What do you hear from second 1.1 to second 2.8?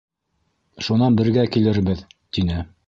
бергә килербеҙ,— тине.